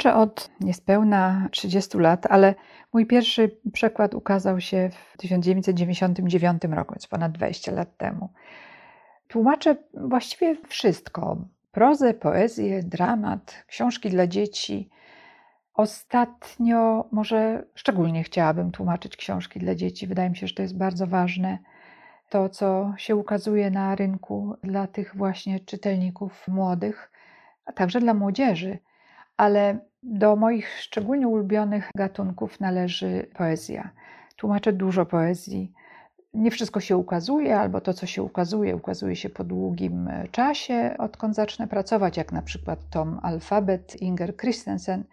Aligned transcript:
Tłumaczę 0.00 0.20
od 0.20 0.50
niespełna 0.60 1.48
30 1.50 1.98
lat, 1.98 2.26
ale 2.26 2.54
mój 2.92 3.06
pierwszy 3.06 3.56
przekład 3.72 4.14
ukazał 4.14 4.60
się 4.60 4.90
w 4.92 5.16
1999 5.16 6.62
roku, 6.70 6.94
więc 6.94 7.06
ponad 7.06 7.32
20 7.32 7.72
lat 7.72 7.96
temu. 7.96 8.28
Tłumaczę 9.28 9.76
właściwie 9.94 10.56
wszystko: 10.68 11.36
prozę, 11.72 12.14
poezję, 12.14 12.82
dramat, 12.82 13.64
książki 13.66 14.10
dla 14.10 14.26
dzieci. 14.26 14.90
Ostatnio, 15.74 17.08
może 17.12 17.64
szczególnie 17.74 18.24
chciałabym 18.24 18.70
tłumaczyć 18.70 19.16
książki 19.16 19.60
dla 19.60 19.74
dzieci. 19.74 20.06
Wydaje 20.06 20.30
mi 20.30 20.36
się, 20.36 20.46
że 20.46 20.54
to 20.54 20.62
jest 20.62 20.78
bardzo 20.78 21.06
ważne. 21.06 21.58
To, 22.28 22.48
co 22.48 22.94
się 22.96 23.16
ukazuje 23.16 23.70
na 23.70 23.94
rynku 23.94 24.56
dla 24.62 24.86
tych 24.86 25.16
właśnie 25.16 25.60
czytelników 25.60 26.48
młodych, 26.48 27.12
a 27.64 27.72
także 27.72 28.00
dla 28.00 28.14
młodzieży 28.14 28.78
ale 29.40 29.78
do 30.02 30.36
moich 30.36 30.68
szczególnie 30.80 31.28
ulubionych 31.28 31.90
gatunków 31.96 32.60
należy 32.60 33.26
poezja. 33.34 33.90
Tłumaczę 34.36 34.72
dużo 34.72 35.06
poezji. 35.06 35.72
Nie 36.34 36.50
wszystko 36.50 36.80
się 36.80 36.96
ukazuje, 36.96 37.58
albo 37.58 37.80
to, 37.80 37.94
co 37.94 38.06
się 38.06 38.22
ukazuje, 38.22 38.76
ukazuje 38.76 39.16
się 39.16 39.28
po 39.28 39.44
długim 39.44 40.10
czasie, 40.30 40.94
odkąd 40.98 41.34
zacznę 41.34 41.68
pracować, 41.68 42.16
jak 42.16 42.32
na 42.32 42.42
przykład 42.42 42.78
tom 42.90 43.20
Alfabet 43.22 44.02
Inger 44.02 44.36
Christensen, 44.36 45.04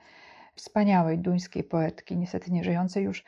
wspaniałej 0.56 1.18
duńskiej 1.18 1.64
poetki, 1.64 2.18
niestety 2.18 2.52
nieżyjącej 2.52 3.04
już, 3.04 3.24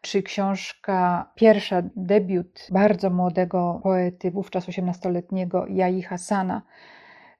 czy 0.00 0.22
książka, 0.22 1.30
pierwsza 1.34 1.82
debiut 1.96 2.68
bardzo 2.70 3.10
młodego 3.10 3.80
poety, 3.82 4.30
wówczas 4.30 4.68
18-letniego 4.68 5.66
Jai 5.68 6.02
Hasana, 6.02 6.62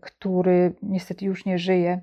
który 0.00 0.74
niestety 0.82 1.24
już 1.24 1.44
nie 1.44 1.58
żyje 1.58 2.00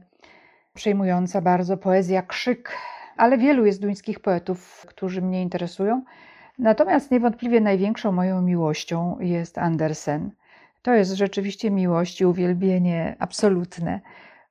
przejmująca 0.74 1.42
bardzo 1.42 1.78
poezja 1.78 2.22
Krzyk, 2.22 2.72
ale 3.18 3.38
wielu 3.38 3.66
jest 3.66 3.82
duńskich 3.82 4.20
poetów, 4.20 4.86
którzy 4.88 5.22
mnie 5.22 5.42
interesują. 5.42 6.04
Natomiast 6.60 7.12
niewątpliwie 7.12 7.62
największą 7.62 8.12
moją 8.12 8.42
miłością 8.42 9.18
jest 9.20 9.58
Andersen. 9.58 10.32
To 10.82 10.94
jest 10.94 11.12
rzeczywiście 11.12 11.72
miłość 11.72 12.22
i 12.22 12.26
uwielbienie 12.26 13.16
absolutne. 13.20 14.00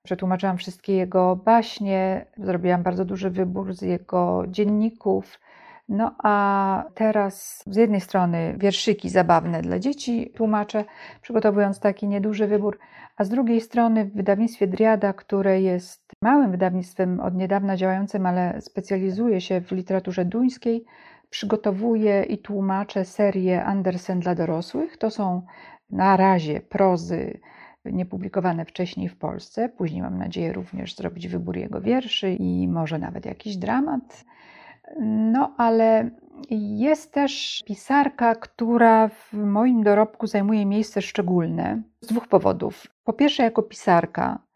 Przetłumaczyłam 0.03 0.59
wszystkie 0.59 0.97
jego 0.97 1.37
baśnie, 1.37 2.27
zrobiłam 2.37 2.83
bardzo 2.83 3.05
duży 3.05 3.31
wybór 3.31 3.75
z 3.75 3.83
jego 3.83 4.45
dzienników. 4.49 5.41
No 5.89 6.15
a 6.23 6.85
teraz 6.95 7.65
z 7.67 7.77
jednej 7.77 8.01
strony 8.01 8.55
wierszyki 8.59 9.09
zabawne 9.09 9.63
dla 9.63 9.79
dzieci 9.79 10.33
tłumaczę, 10.37 10.85
przygotowując 11.23 11.81
taki 11.81 12.09
nieduży 12.09 12.47
wybór, 12.47 12.79
a 13.17 13.25
z 13.25 13.29
drugiej 13.29 13.61
strony 13.61 14.05
w 14.05 14.15
wydawnictwie 14.15 14.67
Driada, 14.67 15.13
które 15.13 15.61
jest 15.61 16.10
małym 16.23 16.51
wydawnictwem 16.51 17.21
od 17.21 17.35
niedawna 17.35 17.77
działającym, 17.77 18.27
ale 18.27 18.61
specjalizuje 18.61 19.41
się 19.41 19.61
w 19.61 19.73
literaturze 19.73 20.25
duńskiej, 20.25 20.85
przygotowuję 21.31 22.23
i 22.23 22.39
tłumaczę 22.39 23.05
serię 23.05 23.65
Andersen 23.65 24.21
dla 24.21 24.35
dorosłych. 24.35 24.97
To 24.97 25.11
są 25.11 25.43
na 25.91 26.17
razie 26.17 26.61
prozy 26.61 27.41
niepublikowane 27.85 28.65
wcześniej 28.65 29.09
w 29.09 29.17
Polsce. 29.17 29.69
Później 29.69 30.03
mam 30.03 30.19
nadzieję 30.19 30.53
również 30.53 30.97
zrobić 30.97 31.29
wybór 31.29 31.57
jego 31.57 31.81
wierszy 31.81 32.31
i 32.31 32.69
może 32.69 32.99
nawet 32.99 33.27
jakiś 33.27 33.57
dramat. 33.57 34.25
No, 35.33 35.55
ale 35.57 36.11
jest 36.51 37.13
też 37.13 37.63
pisarka, 37.67 38.35
która 38.35 39.09
w 39.09 39.33
moim 39.33 39.83
dorobku 39.83 40.27
zajmuje 40.27 40.67
miejsce 40.67 41.03
szczególne 41.03 41.83
z 42.01 42.07
dwóch 42.07 42.29
powodów. 42.29 42.87
Po 43.05 43.13
pierwsze, 43.13 43.43
jako 43.43 43.63
pisarka 43.63 44.50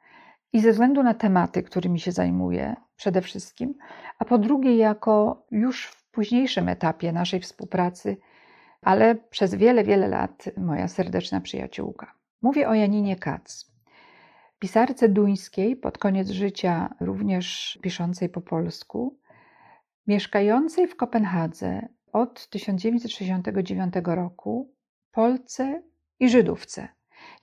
i 0.54 0.60
ze 0.60 0.72
względu 0.72 1.02
na 1.02 1.14
tematy, 1.14 1.62
którymi 1.62 2.00
się 2.00 2.12
zajmuję 2.12 2.76
przede 2.96 3.22
wszystkim, 3.22 3.74
a 4.18 4.24
po 4.24 4.38
drugie, 4.38 4.76
jako 4.76 5.46
już 5.50 5.86
w 5.86 6.10
późniejszym 6.10 6.68
etapie 6.68 7.12
naszej 7.12 7.40
współpracy, 7.40 8.16
ale 8.82 9.14
przez 9.14 9.54
wiele, 9.54 9.84
wiele 9.84 10.08
lat 10.08 10.44
moja 10.56 10.88
serdeczna 10.88 11.40
przyjaciółka. 11.40 12.14
Mówię 12.42 12.68
o 12.68 12.74
Janinie 12.74 13.16
Kac, 13.16 13.70
pisarce 14.58 15.08
duńskiej, 15.08 15.76
pod 15.76 15.98
koniec 15.98 16.30
życia 16.30 16.94
również 17.00 17.78
piszącej 17.82 18.28
po 18.28 18.40
polsku, 18.40 19.18
mieszkającej 20.06 20.88
w 20.88 20.96
Kopenhadze 20.96 21.88
od 22.12 22.48
1969 22.48 23.94
roku, 24.04 24.74
Polce 25.12 25.82
i 26.20 26.28
Żydówce. 26.28 26.88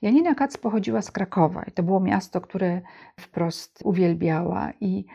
Janina 0.01 0.35
Kac 0.35 0.57
pochodziła 0.57 1.01
z 1.01 1.11
Krakowa 1.11 1.63
i 1.63 1.71
to 1.71 1.83
było 1.83 1.99
miasto, 1.99 2.41
które 2.41 2.81
wprost 3.19 3.81
uwielbiała 3.83 4.73
i 4.81 5.05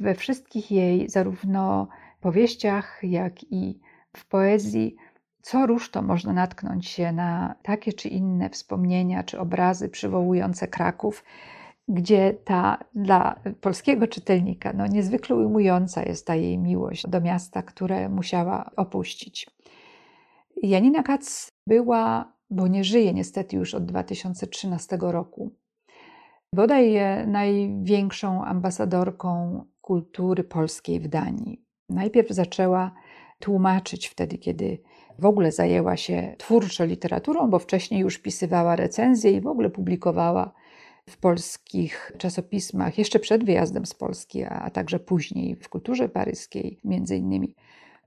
we 0.00 0.14
wszystkich 0.14 0.70
jej 0.70 1.08
zarówno 1.08 1.88
powieściach, 2.20 2.98
jak 3.02 3.52
i 3.52 3.80
w 4.16 4.28
poezji 4.28 4.96
co 5.42 5.66
róż 5.66 5.90
to 5.90 6.02
można 6.02 6.32
natknąć 6.32 6.88
się 6.88 7.12
na 7.12 7.54
takie 7.62 7.92
czy 7.92 8.08
inne 8.08 8.50
wspomnienia 8.50 9.22
czy 9.22 9.40
obrazy 9.40 9.88
przywołujące 9.88 10.68
Kraków 10.68 11.24
gdzie 11.88 12.34
ta 12.44 12.78
dla 12.94 13.40
polskiego 13.60 14.06
czytelnika 14.06 14.72
no, 14.72 14.86
niezwykle 14.86 15.36
ujmująca 15.36 16.02
jest 16.02 16.26
ta 16.26 16.34
jej 16.34 16.58
miłość 16.58 17.06
do 17.08 17.20
miasta, 17.20 17.62
które 17.62 18.08
musiała 18.08 18.70
opuścić. 18.76 19.46
Janina 20.62 21.02
Kac 21.02 21.48
była, 21.66 22.32
bo 22.50 22.68
nie 22.68 22.84
żyje 22.84 23.14
niestety 23.14 23.56
już 23.56 23.74
od 23.74 23.84
2013 23.84 24.98
roku, 25.00 25.56
bodaj 26.54 26.94
największą 27.26 28.44
ambasadorką 28.44 29.64
kultury 29.80 30.44
polskiej 30.44 31.00
w 31.00 31.08
Danii. 31.08 31.64
Najpierw 31.88 32.28
zaczęła 32.28 32.94
tłumaczyć 33.38 34.08
wtedy, 34.08 34.38
kiedy 34.38 34.78
w 35.18 35.26
ogóle 35.26 35.52
zajęła 35.52 35.96
się 35.96 36.34
twórczo 36.38 36.84
literaturą, 36.84 37.50
bo 37.50 37.58
wcześniej 37.58 38.00
już 38.00 38.18
pisywała 38.18 38.76
recenzje 38.76 39.30
i 39.30 39.40
w 39.40 39.46
ogóle 39.46 39.70
publikowała 39.70 40.52
w 41.10 41.16
polskich 41.16 42.12
czasopismach, 42.18 42.98
jeszcze 42.98 43.18
przed 43.18 43.44
wyjazdem 43.44 43.86
z 43.86 43.94
Polski, 43.94 44.44
a, 44.44 44.70
także 44.70 45.00
później 45.00 45.56
w 45.56 45.68
kulturze 45.68 46.08
paryskiej 46.08 46.80
między 46.84 47.16
innymi. 47.16 47.54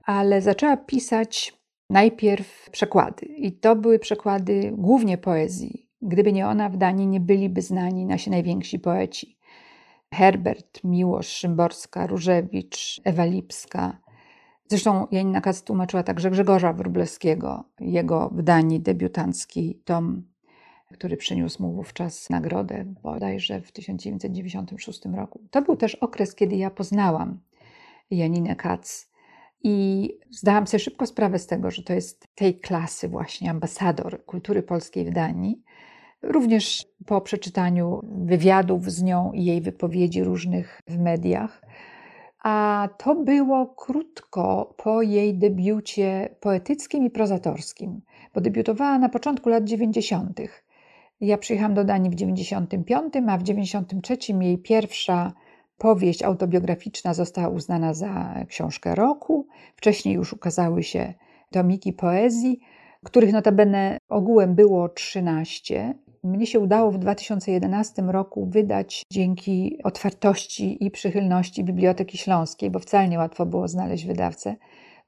Ale 0.03 0.41
zaczęła 0.41 0.77
pisać 0.77 1.56
najpierw 1.89 2.69
przekłady. 2.69 3.25
I 3.25 3.51
to 3.51 3.75
były 3.75 3.99
przekłady 3.99 4.73
głównie 4.77 5.17
poezji. 5.17 5.87
Gdyby 6.01 6.33
nie 6.33 6.47
ona, 6.47 6.69
w 6.69 6.77
Danii 6.77 7.07
nie 7.07 7.19
byliby 7.19 7.61
znani 7.61 8.05
nasi 8.05 8.29
najwięksi 8.29 8.79
poeci. 8.79 9.37
Herbert, 10.13 10.83
Miłosz, 10.83 11.27
Szymborska, 11.27 12.07
Różewicz, 12.07 13.01
Ewa 13.03 13.25
Lipska. 13.25 13.97
Zresztą 14.67 15.07
Janina 15.11 15.41
Kac 15.41 15.63
tłumaczyła 15.63 16.03
także 16.03 16.31
Grzegorza 16.31 16.73
Wróblewskiego, 16.73 17.63
jego 17.79 18.29
w 18.29 18.41
Danii 18.41 18.79
debiutancki 18.79 19.81
tom 19.85 20.23
który 20.91 21.17
przyniósł 21.17 21.63
mu 21.63 21.73
wówczas 21.73 22.29
nagrodę, 22.29 22.85
bodajże 23.03 23.61
w 23.61 23.71
1996 23.71 25.05
roku. 25.15 25.41
To 25.51 25.61
był 25.61 25.75
też 25.75 25.95
okres, 25.95 26.35
kiedy 26.35 26.55
ja 26.55 26.69
poznałam 26.69 27.39
Janinę 28.11 28.55
Katz 28.55 29.09
i 29.63 30.09
zdałam 30.31 30.67
sobie 30.67 30.79
szybko 30.79 31.05
sprawę 31.05 31.39
z 31.39 31.47
tego, 31.47 31.71
że 31.71 31.83
to 31.83 31.93
jest 31.93 32.27
tej 32.35 32.59
klasy 32.59 33.09
właśnie 33.09 33.51
ambasador 33.51 34.25
kultury 34.25 34.63
polskiej 34.63 35.05
w 35.05 35.13
Danii. 35.13 35.61
Również 36.21 36.85
po 37.05 37.21
przeczytaniu 37.21 38.01
wywiadów 38.03 38.91
z 38.91 39.03
nią 39.03 39.31
i 39.31 39.45
jej 39.45 39.61
wypowiedzi 39.61 40.23
różnych 40.23 40.81
w 40.87 40.97
mediach. 40.97 41.61
A 42.43 42.89
to 42.97 43.15
było 43.15 43.67
krótko 43.67 44.73
po 44.77 45.01
jej 45.01 45.37
debiucie 45.37 46.35
poetyckim 46.39 47.05
i 47.05 47.09
prozatorskim, 47.09 48.01
bo 48.33 48.41
debiutowała 48.41 48.99
na 48.99 49.09
początku 49.09 49.49
lat 49.49 49.63
90. 49.63 50.39
Ja 51.21 51.37
przyjechałam 51.37 51.73
do 51.73 51.83
Danii 51.83 52.09
w 52.09 52.15
95, 52.15 53.13
a 53.27 53.37
w 53.37 53.43
93 53.43 54.17
jej 54.41 54.57
pierwsza 54.57 55.33
powieść 55.77 56.23
autobiograficzna 56.23 57.13
została 57.13 57.47
uznana 57.47 57.93
za 57.93 58.35
książkę 58.47 58.95
roku. 58.95 59.47
Wcześniej 59.75 60.15
już 60.15 60.33
ukazały 60.33 60.83
się 60.83 61.13
tomiki 61.51 61.93
poezji, 61.93 62.59
których 63.03 63.33
notabene 63.33 63.97
ogółem 64.09 64.55
było 64.55 64.89
13. 64.89 65.93
mnie 66.23 66.47
się 66.47 66.59
udało 66.59 66.91
w 66.91 66.97
2011 66.97 68.01
roku 68.01 68.45
wydać 68.45 69.03
dzięki 69.11 69.79
otwartości 69.83 70.85
i 70.85 70.91
przychylności 70.91 71.63
Biblioteki 71.63 72.17
Śląskiej, 72.17 72.71
bo 72.71 72.79
wcale 72.79 73.09
nie 73.09 73.17
łatwo 73.17 73.45
było 73.45 73.67
znaleźć 73.67 74.05
wydawcę. 74.05 74.55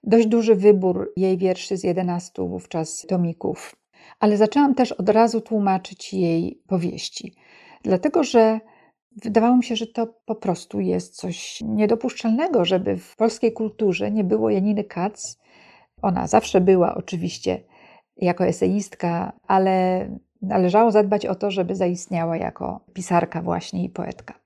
Dość 0.03 0.27
duży 0.27 0.55
wybór 0.55 1.13
jej 1.17 1.37
wierszy 1.37 1.77
z 1.77 1.83
11 1.83 2.43
wówczas 2.47 3.05
tomików, 3.09 3.75
ale 4.19 4.37
zaczęłam 4.37 4.75
też 4.75 4.91
od 4.91 5.09
razu 5.09 5.41
tłumaczyć 5.41 6.13
jej 6.13 6.61
powieści, 6.67 7.35
dlatego 7.83 8.23
że 8.23 8.59
wydawało 9.15 9.57
mi 9.57 9.63
się, 9.63 9.75
że 9.75 9.87
to 9.87 10.07
po 10.25 10.35
prostu 10.35 10.79
jest 10.79 11.15
coś 11.15 11.61
niedopuszczalnego, 11.61 12.65
żeby 12.65 12.97
w 12.97 13.15
polskiej 13.15 13.53
kulturze 13.53 14.11
nie 14.11 14.23
było 14.23 14.49
Janiny 14.49 14.83
Kac. 14.83 15.39
Ona 16.01 16.27
zawsze 16.27 16.61
była 16.61 16.95
oczywiście 16.95 17.63
jako 18.17 18.45
eseistka, 18.45 19.33
ale 19.47 20.07
należało 20.41 20.91
zadbać 20.91 21.25
o 21.25 21.35
to, 21.35 21.51
żeby 21.51 21.75
zaistniała 21.75 22.37
jako 22.37 22.79
pisarka 22.93 23.41
właśnie 23.41 23.83
i 23.83 23.89
poetka. 23.89 24.39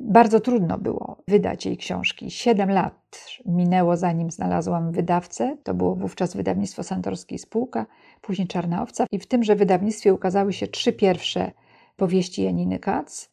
Bardzo 0.00 0.40
trudno 0.40 0.78
było 0.78 1.22
wydać 1.28 1.66
jej 1.66 1.76
książki. 1.76 2.30
Siedem 2.30 2.70
lat 2.70 3.26
minęło, 3.46 3.96
zanim 3.96 4.30
znalazłam 4.30 4.92
wydawcę. 4.92 5.56
To 5.62 5.74
było 5.74 5.94
wówczas 5.94 6.36
wydawnictwo 6.36 6.82
Santorski 6.82 7.38
Spółka, 7.38 7.86
później 8.20 8.48
Czarna 8.48 8.82
Owca. 8.82 9.06
I 9.12 9.18
w 9.18 9.26
tymże 9.26 9.56
wydawnictwie 9.56 10.14
ukazały 10.14 10.52
się 10.52 10.66
trzy 10.66 10.92
pierwsze 10.92 11.52
powieści 11.96 12.42
Janiny 12.42 12.78
Kac. 12.78 13.30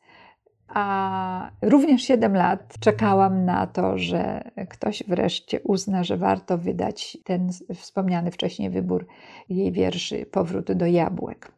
A 0.74 1.52
również 1.62 2.04
7 2.04 2.36
lat 2.36 2.74
czekałam 2.80 3.46
na 3.46 3.68
to, 3.68 3.98
że 3.98 4.52
ktoś 4.70 5.04
wreszcie 5.08 5.60
uzna, 5.60 6.04
że 6.04 6.18
warto 6.18 6.58
wydać 6.58 7.18
ten 7.24 7.50
wspomniany 7.76 8.32
wcześniej 8.32 8.70
wybór 8.70 9.08
jej 9.50 9.72
wierszy 9.72 10.26
Powrót 10.26 10.72
do 10.72 10.86
jabłek. 10.86 11.52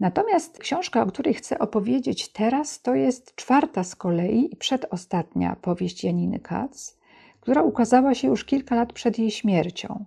Natomiast 0.00 0.58
książka, 0.58 1.02
o 1.02 1.06
której 1.06 1.34
chcę 1.34 1.58
opowiedzieć 1.58 2.32
teraz, 2.32 2.82
to 2.82 2.94
jest 2.94 3.36
czwarta 3.36 3.84
z 3.84 3.96
kolei 3.96 4.52
i 4.52 4.56
przedostatnia 4.56 5.56
powieść 5.62 6.04
Janiny 6.04 6.40
Kac, 6.40 6.96
która 7.40 7.62
ukazała 7.62 8.14
się 8.14 8.28
już 8.28 8.44
kilka 8.44 8.74
lat 8.74 8.92
przed 8.92 9.18
jej 9.18 9.30
śmiercią. 9.30 10.04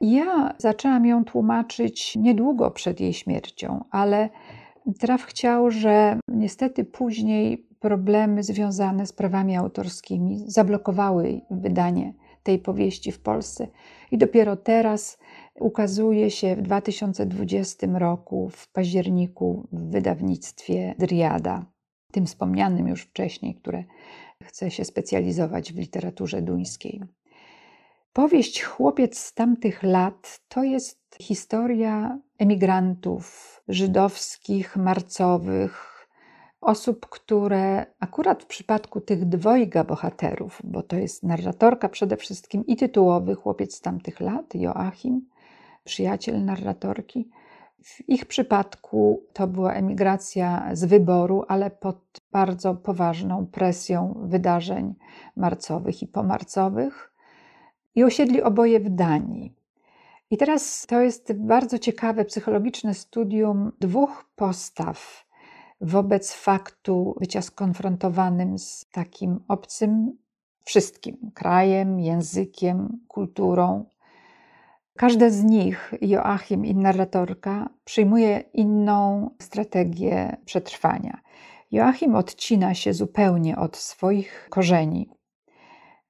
Ja 0.00 0.54
zaczęłam 0.58 1.06
ją 1.06 1.24
tłumaczyć 1.24 2.16
niedługo 2.16 2.70
przed 2.70 3.00
jej 3.00 3.12
śmiercią, 3.12 3.84
ale 3.90 4.28
Traf 4.98 5.22
chciał, 5.22 5.70
że 5.70 6.18
niestety 6.28 6.84
później 6.84 7.68
problemy 7.80 8.42
związane 8.42 9.06
z 9.06 9.12
prawami 9.12 9.56
autorskimi 9.56 10.44
zablokowały 10.46 11.40
wydanie 11.50 12.14
tej 12.42 12.58
powieści 12.58 13.12
w 13.12 13.20
Polsce 13.20 13.68
i 14.10 14.18
dopiero 14.18 14.56
teraz 14.56 15.18
ukazuje 15.60 16.30
się 16.30 16.56
w 16.56 16.62
2020 16.62 17.86
roku 17.98 18.48
w 18.52 18.72
październiku 18.72 19.68
w 19.72 19.90
wydawnictwie 19.90 20.94
Driada, 20.98 21.66
tym 22.12 22.26
wspomnianym 22.26 22.88
już 22.88 23.02
wcześniej, 23.02 23.54
które 23.54 23.84
chce 24.42 24.70
się 24.70 24.84
specjalizować 24.84 25.72
w 25.72 25.78
literaturze 25.78 26.42
duńskiej. 26.42 27.02
Powieść 28.14 28.62
Chłopiec 28.62 29.18
z 29.18 29.34
tamtych 29.34 29.82
lat 29.82 30.40
to 30.48 30.62
jest 30.62 31.16
historia 31.20 32.18
emigrantów 32.38 33.60
żydowskich, 33.68 34.76
marcowych, 34.76 36.06
osób, 36.60 37.06
które 37.06 37.86
akurat 38.00 38.42
w 38.42 38.46
przypadku 38.46 39.00
tych 39.00 39.24
dwojga 39.24 39.84
bohaterów, 39.84 40.60
bo 40.64 40.82
to 40.82 40.96
jest 40.96 41.22
narratorka 41.22 41.88
przede 41.88 42.16
wszystkim 42.16 42.66
i 42.66 42.76
tytułowy 42.76 43.34
chłopiec 43.34 43.74
z 43.74 43.80
tamtych 43.80 44.20
lat, 44.20 44.54
Joachim, 44.54 45.28
przyjaciel 45.84 46.44
narratorki. 46.44 47.28
W 47.84 48.08
ich 48.08 48.26
przypadku 48.26 49.22
to 49.32 49.46
była 49.46 49.72
emigracja 49.72 50.70
z 50.72 50.84
wyboru, 50.84 51.44
ale 51.48 51.70
pod 51.70 52.20
bardzo 52.32 52.74
poważną 52.74 53.46
presją 53.46 54.14
wydarzeń 54.22 54.94
marcowych 55.36 56.02
i 56.02 56.06
pomarcowych. 56.06 57.13
I 57.94 58.04
osiedli 58.04 58.42
oboje 58.42 58.80
w 58.80 58.90
Danii. 58.90 59.52
I 60.30 60.36
teraz 60.36 60.86
to 60.86 61.00
jest 61.00 61.32
bardzo 61.32 61.78
ciekawe 61.78 62.24
psychologiczne 62.24 62.94
studium 62.94 63.72
dwóch 63.80 64.30
postaw 64.36 65.24
wobec 65.80 66.32
faktu 66.32 67.14
bycia 67.20 67.42
skonfrontowanym 67.42 68.58
z 68.58 68.86
takim 68.92 69.40
obcym 69.48 70.18
wszystkim 70.64 71.30
krajem, 71.34 72.00
językiem, 72.00 72.98
kulturą. 73.08 73.84
Każde 74.96 75.30
z 75.30 75.44
nich, 75.44 75.94
Joachim 76.00 76.64
i 76.66 76.74
narratorka, 76.74 77.68
przyjmuje 77.84 78.44
inną 78.52 79.30
strategię 79.40 80.36
przetrwania. 80.44 81.20
Joachim 81.70 82.14
odcina 82.14 82.74
się 82.74 82.94
zupełnie 82.94 83.56
od 83.56 83.76
swoich 83.76 84.46
korzeni, 84.50 85.08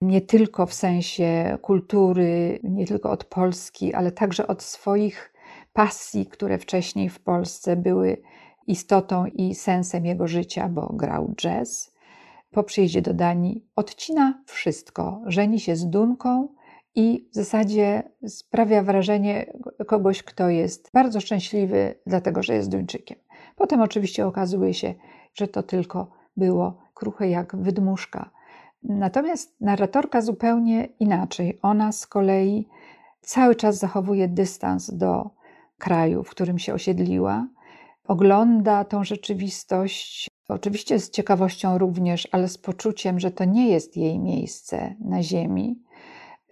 nie 0.01 0.21
tylko 0.21 0.67
w 0.67 0.75
sensie 0.75 1.59
kultury, 1.63 2.59
nie 2.63 2.87
tylko 2.87 3.11
od 3.11 3.25
Polski, 3.25 3.95
ale 3.95 4.13
także 4.13 4.47
od 4.47 4.63
swoich 4.63 5.35
pasji, 5.73 6.27
które 6.27 6.59
wcześniej 6.59 7.09
w 7.09 7.21
Polsce 7.21 7.77
były 7.77 8.23
istotą 8.67 9.27
i 9.27 9.55
sensem 9.55 10.07
jego 10.07 10.29
życia, 10.29 10.69
bo 10.69 10.93
grał 10.93 11.35
jazz. 11.37 11.95
Po 12.51 12.63
przyjeździe 12.63 13.03
do 13.03 13.15
Danii 13.15 13.67
odcina 13.77 14.43
wszystko, 14.47 15.23
żeni 15.27 15.61
się 15.61 15.77
z 15.77 15.87
Dunką 15.87 16.49
i 16.95 17.29
w 17.33 17.35
zasadzie 17.35 18.03
sprawia 18.27 18.83
wrażenie 18.83 19.53
kogoś, 19.87 20.23
kto 20.23 20.49
jest 20.49 20.91
bardzo 20.95 21.21
szczęśliwy, 21.21 21.95
dlatego 22.07 22.43
że 22.43 22.55
jest 22.55 22.71
Duńczykiem. 22.71 23.19
Potem 23.57 23.81
oczywiście 23.81 24.27
okazuje 24.27 24.75
się, 24.75 24.95
że 25.35 25.49
to 25.49 25.63
tylko 25.63 26.11
było 26.37 26.79
kruche 26.95 27.29
jak 27.29 27.57
wydmuszka 27.57 28.31
Natomiast 28.85 29.61
narratorka 29.61 30.23
zupełnie 30.23 30.89
inaczej. 31.01 31.59
Ona 31.63 31.93
z 31.93 32.07
kolei 32.07 32.69
cały 33.21 33.55
czas 33.55 33.79
zachowuje 33.79 34.29
dystans 34.29 34.95
do 34.95 35.31
kraju, 35.79 36.25
w 36.25 36.31
którym 36.31 36.59
się 36.59 36.75
osiedliła, 36.75 37.49
ogląda 38.09 38.85
tą 38.85 39.05
rzeczywistość, 39.05 40.29
oczywiście 40.49 40.99
z 41.01 41.11
ciekawością 41.11 41.79
również, 41.79 42.29
ale 42.33 42.49
z 42.49 42.59
poczuciem, 42.59 43.21
że 43.21 43.31
to 43.31 43.45
nie 43.45 43.69
jest 43.69 43.97
jej 43.97 44.19
miejsce 44.19 44.95
na 45.01 45.23
Ziemi, 45.23 45.83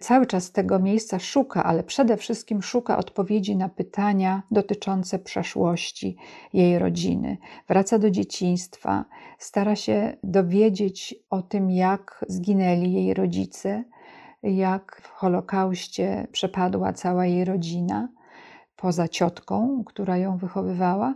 cały 0.03 0.25
czas 0.25 0.51
tego 0.51 0.79
miejsca 0.79 1.19
szuka, 1.19 1.63
ale 1.63 1.83
przede 1.83 2.17
wszystkim 2.17 2.61
szuka 2.61 2.97
odpowiedzi 2.97 3.55
na 3.55 3.69
pytania 3.69 4.43
dotyczące 4.51 5.19
przeszłości 5.19 6.17
jej 6.53 6.79
rodziny. 6.79 7.37
Wraca 7.67 7.99
do 7.99 8.11
dzieciństwa, 8.11 9.05
stara 9.39 9.75
się 9.75 10.17
dowiedzieć 10.23 11.15
o 11.29 11.41
tym, 11.41 11.71
jak 11.71 12.25
zginęli 12.27 12.93
jej 12.93 13.13
rodzice, 13.13 13.83
jak 14.43 15.01
w 15.03 15.07
Holokauście 15.07 16.27
przepadła 16.31 16.93
cała 16.93 17.25
jej 17.25 17.45
rodzina, 17.45 18.09
poza 18.75 19.07
ciotką, 19.07 19.83
która 19.85 20.17
ją 20.17 20.37
wychowywała. 20.37 21.15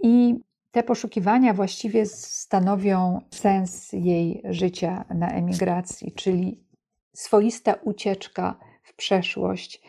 I 0.00 0.34
te 0.70 0.82
poszukiwania 0.82 1.54
właściwie 1.54 2.06
stanowią 2.06 3.20
sens 3.30 3.92
jej 3.92 4.42
życia 4.44 5.04
na 5.14 5.28
emigracji, 5.28 6.12
czyli 6.12 6.64
swoista 7.14 7.74
ucieczka 7.74 8.58
w 8.82 8.96
przeszłość 8.96 9.82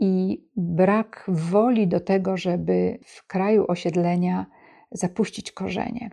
i 0.00 0.44
brak 0.56 1.24
woli 1.28 1.88
do 1.88 2.00
tego, 2.00 2.36
żeby 2.36 2.98
w 3.04 3.26
kraju 3.26 3.64
osiedlenia 3.68 4.46
zapuścić 4.90 5.52
korzenie. 5.52 6.10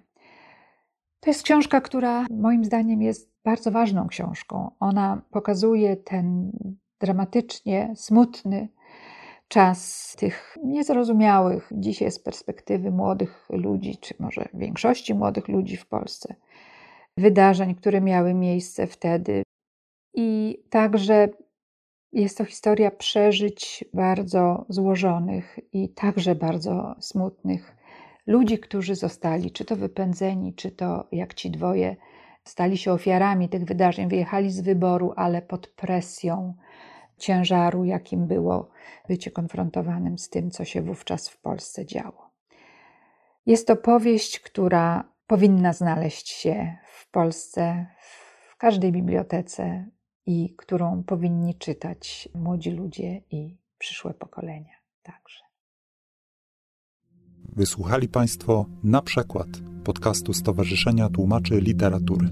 To 1.20 1.30
jest 1.30 1.44
książka, 1.44 1.82
która 1.82 2.26
moim 2.30 2.66
zdaniem 2.66 3.02
jest 3.02 3.32
bardzo 3.44 3.72
ważną 3.72 4.08
książką. 4.08 4.72
Ona 4.80 5.22
pokazuje 5.32 5.98
ten 5.98 6.52
dramatycznie 7.00 7.94
smutny 7.96 8.68
czas 9.48 10.16
tych 10.18 10.58
niezrozumiałych 10.64 11.70
dzisiaj 11.72 12.12
z 12.12 12.20
perspektywy 12.20 12.92
młodych 12.92 13.48
ludzi, 13.50 13.98
czy 13.98 14.14
może 14.20 14.50
większości 14.54 15.14
młodych 15.14 15.48
ludzi 15.48 15.78
w 15.78 15.86
Polsce, 15.86 16.36
wydarzeń, 17.18 17.76
które 17.76 18.02
miały 18.02 18.34
miejsce 18.34 18.88
wtedy, 18.88 19.44
i 20.14 20.60
także 20.70 21.30
jest 22.12 22.38
to 22.38 22.46
historia 22.46 22.92
przeżyć 22.92 23.86
bardzo 23.94 24.66
złożonych 24.70 25.60
i 25.74 25.90
także 25.90 26.36
bardzo 26.36 26.96
smutnych 27.00 27.76
ludzi, 28.28 28.60
którzy 28.60 28.96
zostali 28.96 29.52
czy 29.52 29.66
to 29.66 29.76
wypędzeni, 29.76 30.54
czy 30.54 30.72
to 30.72 31.08
jak 31.12 31.34
ci 31.34 31.52
dwoje 31.52 31.96
stali 32.44 32.78
się 32.78 32.94
ofiarami 32.94 33.50
tych 33.50 33.66
wydarzeń, 33.66 34.10
wyjechali 34.10 34.52
z 34.52 34.62
wyboru, 34.62 35.14
ale 35.16 35.42
pod 35.42 35.68
presją 35.68 36.54
ciężaru, 37.18 37.84
jakim 37.84 38.28
było 38.28 38.70
bycie 39.08 39.32
konfrontowanym 39.32 40.18
z 40.18 40.30
tym, 40.30 40.52
co 40.52 40.66
się 40.66 40.82
wówczas 40.82 41.30
w 41.30 41.42
Polsce 41.42 41.86
działo. 41.86 42.32
Jest 43.46 43.68
to 43.68 43.76
powieść, 43.76 44.40
która 44.40 45.04
powinna 45.28 45.74
znaleźć 45.74 46.30
się 46.30 46.78
w 46.94 47.12
Polsce, 47.12 47.86
w 48.00 48.58
każdej 48.58 48.92
bibliotece, 48.92 49.86
i 50.26 50.54
którą 50.58 51.04
powinni 51.04 51.56
czytać 51.56 52.30
młodzi 52.36 52.72
ludzie 52.72 53.22
i 53.32 53.58
przyszłe 53.78 54.14
pokolenia 54.14 54.76
także. 55.04 55.44
Wysłuchali 57.56 58.08
Państwo 58.08 58.66
na 58.84 59.02
przykład 59.02 59.48
podcastu 59.84 60.34
Stowarzyszenia 60.34 61.10
Tłumaczy 61.10 61.62
Literatury. 61.62 62.30